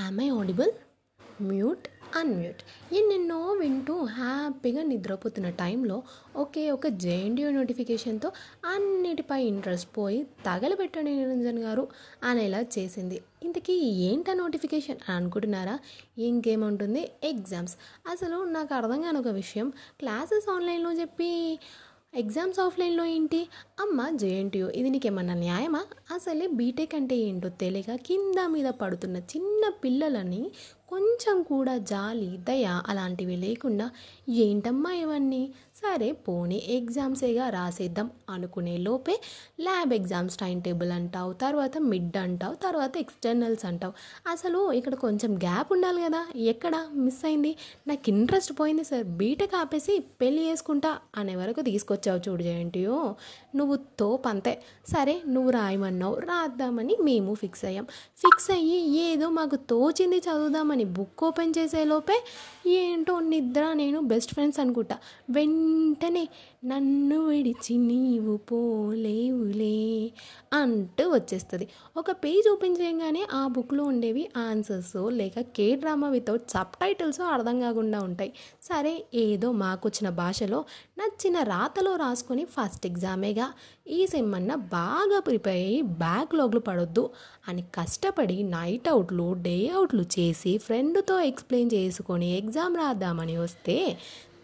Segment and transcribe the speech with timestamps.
[0.00, 0.70] Am I audible
[1.42, 2.62] mute unmute
[2.94, 6.02] ఎన్నెన్నో వింటూ హ్యాపీగా నిద్రపోతున్న టైంలో
[6.36, 8.28] ఒకే ఒక జేఎన్టీయూ నోటిఫికేషన్తో
[8.64, 11.88] అన్నిటిపై ఇంట్రెస్ట్ పోయి తగలబెట్టండి నిరంజన్ గారు
[12.22, 13.22] అనేలా చేసింది.
[13.42, 13.72] ఇంతకీ
[14.08, 15.78] ఏంటా నోటిఫికేషన్ అని అనుకుంటున్నారా?
[16.18, 17.10] ఇంకేముంటుంది?
[17.24, 17.76] ఎగ్జామ్స్.
[18.10, 19.70] అసలు నాకు అర్థం కాని ఒక విషయం.
[19.98, 21.30] క్లాసెస్ ఆన్లైన్లో చెప్పి
[22.12, 23.38] ఎగ్జామ్స్ ఆఫ్లైన్లో ఏంటి?
[23.80, 25.80] అమ్మ జేఎన్టీయూ ఇది నీకేమన్నా న్యాయమా?
[26.10, 30.42] అసలే బీటెక్ అంటే ఏంటో తెలియక కింద మీద పడుతున్న చిన్న పిల్లలని
[30.92, 33.90] కొంచెం కూడా జాలి దయ అలాంటివి లేకుండా
[34.28, 35.52] ఏంటమ్మా ఇవన్నీ?
[35.76, 39.20] సరే పోనీ ఎగ్జామ్సేగా రాసేద్దాం అనుకునే లోపే
[39.60, 43.92] ల్యాబ్ ఎగ్జామ్స్ టైం టేబుల్ అంటావు తర్వాత మిడ్ అంటావు తర్వాత ఎక్స్టర్నల్స్ అంటావు.
[44.32, 46.26] అసలు ఇక్కడ కొంచెం గ్యాప్ ఉండాలి కదా.
[46.36, 46.88] ఎక్కడ?
[46.94, 47.56] మిస్ అయింది.
[47.86, 49.04] నాకు ఇంట్రెస్ట్ పోయింది సార్.
[49.04, 53.16] బీటెక్ ఆపేసి పెళ్ళి చేసుకుంటా అనే వరకు తీసుకొచ్చావు చూడు జయంటియో
[53.56, 54.62] నువ్వు తోపు అంతే.
[54.88, 56.14] సరే నువ్వు రాయమన్నావు.
[56.14, 57.84] రాద్దామని మేము ఫిక్స్ అయ్యాం.
[58.16, 62.24] ఫిక్స్ అయ్యి ఏదో మాకు తోచింది చదువుదామని బుక్ ఓపెన్ చేసే లోపే
[62.66, 64.98] ఏంటో నిద్ర నేను బెస్ట్ ఫ్రెండ్స్ అనుకుంటా.
[65.30, 66.28] వెంటనే
[66.64, 69.81] నన్ను విడిచి నీవు పోలేవులే.
[70.52, 71.66] అంటూ వచ్చేస్తుంది.
[71.96, 77.56] ఒక పేజ్ ఓపెన్ చేయగానే ఆ బుక్లో ఉండేవి ఆన్సర్స్ లేక K drama without subtitles అర్థం
[77.60, 78.32] కాకుండా ఉంటాయి.
[78.62, 80.60] సరే ఏదో మాకు వచ్చిన భాషలో
[80.98, 83.46] నచ్చిన రాతలో రాసుకొని ఫస్ట్ ఎగ్జామేగా
[83.90, 87.04] ఈ సెమ్ అన్న బాగా ప్రిపేర్ అయ్యి బ్యాక్లాగ్లు పడొద్దు
[87.48, 93.76] అని కష్టపడి నైట్ అవుట్లు డే అవుట్లు చేసి ఫ్రెండ్తో ఎక్స్ప్లెయిన్ చేసుకొని ఎగ్జామ్ రాద్దామని వస్తే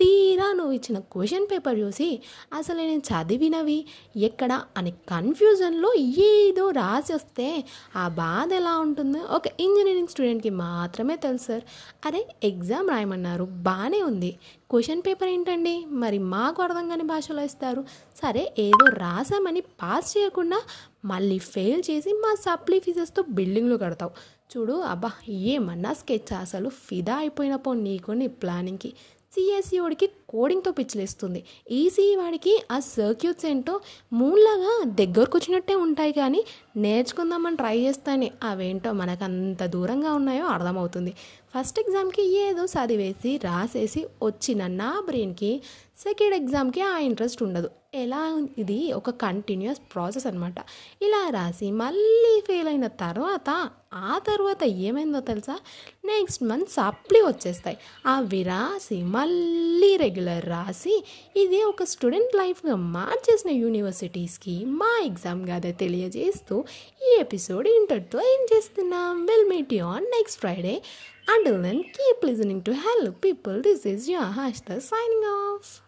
[0.00, 2.22] తీరా నువ్వు ఇచ్చిన క్వశ్చన్ పేపర్ చూసి
[2.54, 4.62] అసలు నేను చదివినవి ఎక్కడ?
[4.76, 7.64] అని కన్ఫ్యూజన్లో ఏదో రాసి వస్తే
[7.96, 11.62] ఆ బాధ ఎలా ఉంటుందో ఒక ఇంజనీరింగ్ స్టూడెంట్కి మాత్రమే తెలుసు సార్
[12.06, 14.38] అరే ఎగ్జామ్ రాయమన్నారు బాగానే ఉంది.
[14.70, 15.84] క్వశ్చన్ పేపర్ ఏంటండి?
[15.88, 17.82] మరి మాకు అర్థం కాని భాషలో ఇస్తారు.
[18.16, 20.62] సరే ఏదో రాసామని పాస్ చేయకుండా
[21.04, 24.10] మళ్ళీ ఫెయిల్ చేసి మా సప్లీ ఫీజెస్తో బిల్డింగ్లు కడతావు.
[24.56, 28.92] చూడు అబ్బా ఏమన్నా స్కెచ్ అసలు ఫిదా అయిపోయిన పో నీకు నీ ప్లానింగ్కి
[29.34, 31.40] సిఎస్సి వాడికి కోడింగ్తో పిచ్చిలేస్తుంది.
[31.70, 33.74] ఈసీఈ వాడికి ఆ సర్క్యూట్స్ ఏంటో
[34.12, 36.40] మూలాగా దగ్గరకు వచ్చినట్టే ఉంటాయి కానీ
[36.76, 41.14] నేర్చుకుందామని ట్రై చేస్తానే అవేంటో మనకు అంత దూరంగా ఉన్నాయో అర్థమవుతుంది.
[41.54, 45.50] ఫస్ట్ ఎగ్జామ్కి ఏదో చదివేసి రాసేసి వచ్చిన నా బ్రెయిన్కి
[45.96, 47.70] సెకండ్ ఎగ్జామ్కి ఆ ఇంట్రెస్ట్ ఉండదు.
[47.94, 48.92] ఎలా ఇది?
[48.92, 50.54] ఒక కంటిన్యూస్ ప్రాసెస్ అనమాట
[51.02, 55.58] ఇలా రాసి మళ్ళీ ఫెయిల్ అయిన తర్వాత ఆ తర్వాత ఏమైందో తెలుసా?
[56.04, 57.78] నెక్స్ట్ మంత్ సప్లీ వచ్చేస్తాయి.
[58.06, 61.04] అవి రాసి మళ్ళీ రెగ్యులర్ రాసి
[61.36, 66.64] ఇది ఒక స్టూడెంట్ లైఫ్గా మార్చేసిన యూనివర్సిటీస్కి మా ఎగ్జామ్గా అదే తెలియజేస్తూ
[67.02, 69.26] ఈ ఎపిసోడ్ ఇంటర్తో ఏం చేస్తున్నాం?
[69.26, 70.82] Will meet you on next Friday
[71.26, 73.62] Until then, keep listening to Hello People.
[73.62, 75.80] This is your Hashta signing off.